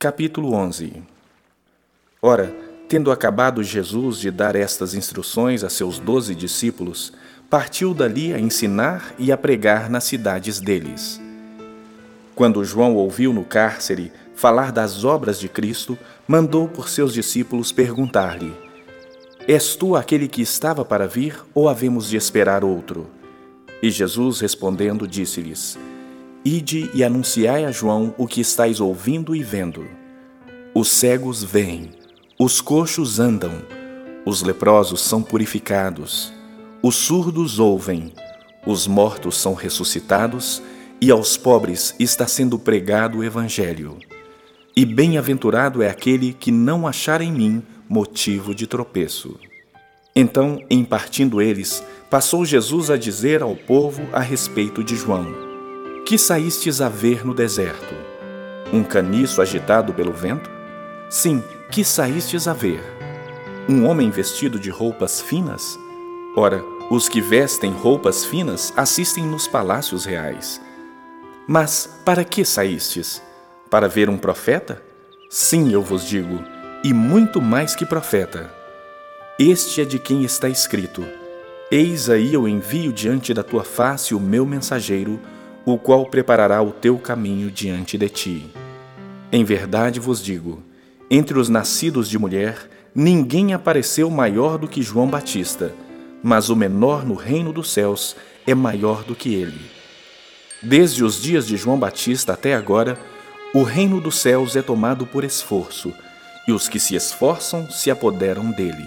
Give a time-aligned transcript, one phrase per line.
[0.00, 1.02] Capítulo 11
[2.22, 2.54] Ora,
[2.88, 7.12] tendo acabado Jesus de dar estas instruções a seus doze discípulos,
[7.50, 11.20] partiu dali a ensinar e a pregar nas cidades deles.
[12.36, 18.54] Quando João ouviu no cárcere falar das obras de Cristo, mandou por seus discípulos perguntar-lhe:
[19.48, 23.08] És tu aquele que estava para vir, ou havemos de esperar outro?
[23.82, 25.76] E Jesus respondendo, disse-lhes:
[26.50, 29.84] Ide e anunciai a João o que estáis ouvindo e vendo.
[30.74, 31.90] Os cegos veem,
[32.38, 33.52] os coxos andam,
[34.24, 36.32] os leprosos são purificados,
[36.82, 38.14] os surdos ouvem,
[38.66, 40.62] os mortos são ressuscitados
[41.02, 43.98] e aos pobres está sendo pregado o Evangelho.
[44.74, 49.38] E bem-aventurado é aquele que não achar em mim motivo de tropeço.
[50.16, 55.47] Então, em partindo eles, passou Jesus a dizer ao povo a respeito de João
[56.08, 57.94] que saístes a ver no deserto?
[58.72, 60.48] Um caniço agitado pelo vento?
[61.10, 62.80] Sim, que saístes a ver?
[63.68, 65.78] Um homem vestido de roupas finas?
[66.34, 70.58] Ora, os que vestem roupas finas assistem nos palácios reais.
[71.46, 73.20] Mas para que saístes?
[73.68, 74.82] Para ver um profeta?
[75.28, 76.42] Sim, eu vos digo,
[76.82, 78.50] e muito mais que profeta.
[79.38, 81.04] Este é de quem está escrito:
[81.70, 85.20] Eis aí eu envio diante da tua face o meu mensageiro,
[85.72, 88.46] o qual preparará o teu caminho diante de ti.
[89.30, 90.62] Em verdade vos digo:
[91.10, 95.74] entre os nascidos de mulher, ninguém apareceu maior do que João Batista,
[96.22, 98.16] mas o menor no reino dos céus
[98.46, 99.60] é maior do que ele.
[100.62, 102.98] Desde os dias de João Batista até agora,
[103.54, 105.92] o reino dos céus é tomado por esforço,
[106.46, 108.84] e os que se esforçam se apoderam dele.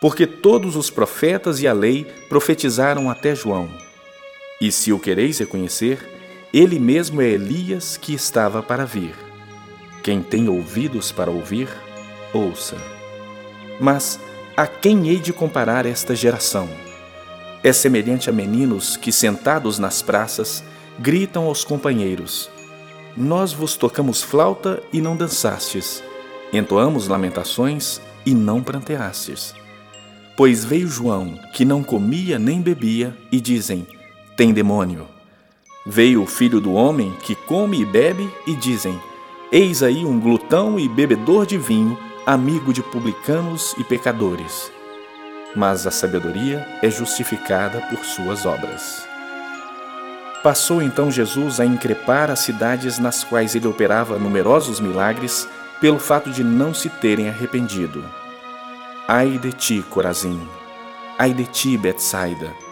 [0.00, 3.68] Porque todos os profetas e a lei profetizaram até João.
[4.60, 6.06] E se o quereis reconhecer,
[6.52, 9.14] ele mesmo é Elias que estava para vir.
[10.02, 11.66] Quem tem ouvidos para ouvir,
[12.30, 12.76] ouça.
[13.80, 14.20] Mas
[14.54, 16.68] a quem hei de comparar esta geração?
[17.64, 20.62] É semelhante a meninos que, sentados nas praças,
[20.98, 22.50] gritam aos companheiros:
[23.16, 26.02] Nós vos tocamos flauta e não dançastes,
[26.52, 29.54] entoamos lamentações e não pranteastes.
[30.36, 33.86] Pois veio João, que não comia nem bebia, e dizem:
[34.40, 35.06] tem demônio.
[35.84, 38.98] Veio o filho do homem que come e bebe, e dizem:
[39.52, 44.72] Eis aí um glutão e bebedor de vinho, amigo de publicanos e pecadores.
[45.54, 49.06] Mas a sabedoria é justificada por suas obras.
[50.42, 55.46] Passou então Jesus a increpar as cidades nas quais ele operava numerosos milagres,
[55.82, 58.02] pelo fato de não se terem arrependido.
[59.06, 60.40] Ai de ti, Corazim!
[61.18, 62.69] Ai de ti, Betsaida!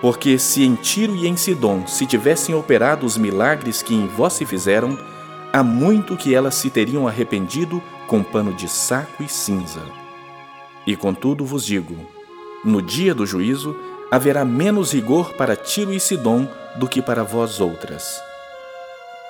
[0.00, 4.34] Porque se em Tiro e em Sidom se tivessem operado os milagres que em vós
[4.34, 4.96] se fizeram,
[5.52, 9.82] há muito que elas se teriam arrependido com pano de saco e cinza.
[10.86, 11.96] E contudo vos digo:
[12.64, 13.76] no dia do juízo
[14.10, 18.20] haverá menos rigor para Tiro e Sidom do que para vós outras.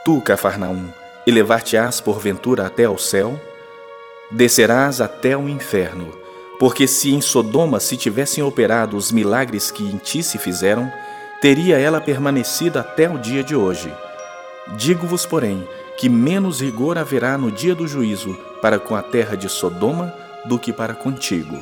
[0.04, 0.88] Tu, Cafarnaum,
[1.26, 3.40] elevar-te-ás porventura até ao céu?
[4.30, 6.27] Descerás até o inferno
[6.58, 10.92] porque se em Sodoma se tivessem operado os milagres que em ti se fizeram,
[11.40, 13.92] teria ela permanecido até o dia de hoje.
[14.76, 15.66] Digo-vos, porém,
[15.96, 20.12] que menos rigor haverá no dia do juízo para com a terra de Sodoma
[20.44, 21.58] do que para contigo.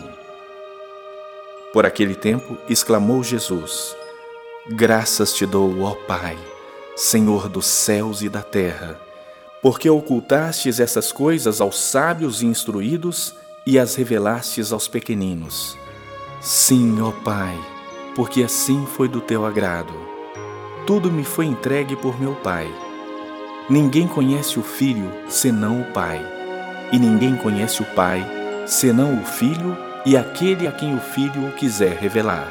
[1.73, 3.95] Por aquele tempo exclamou Jesus:
[4.69, 6.39] Graças te dou, ó Pai,
[6.97, 8.99] Senhor dos céus e da terra,
[9.61, 13.35] porque ocultastes essas coisas aos sábios e instruídos
[13.67, 15.77] e as revelastes aos pequeninos.
[16.41, 17.59] Sim, ó Pai,
[18.15, 19.93] porque assim foi do teu agrado.
[20.87, 22.73] Tudo me foi entregue por meu Pai.
[23.69, 26.25] Ninguém conhece o Filho senão o Pai,
[26.93, 28.25] e ninguém conhece o Pai
[28.65, 32.49] senão o Filho e aquele a quem o Filho o quiser revelar.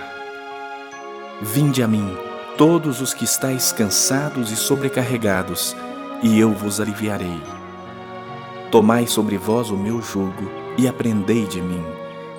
[1.42, 2.18] Vinde a mim,
[2.58, 5.74] todos os que estáis cansados e sobrecarregados,
[6.22, 7.42] e eu vos aliviarei.
[8.70, 11.84] Tomai sobre vós o meu jugo e aprendei de mim,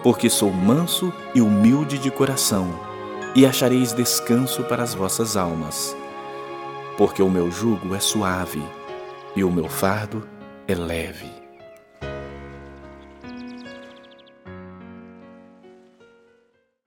[0.03, 2.69] porque sou manso e humilde de coração,
[3.35, 5.97] e achareis descanso para as vossas almas.
[6.97, 8.63] Porque o meu jugo é suave
[9.35, 10.27] e o meu fardo
[10.67, 11.46] é leve.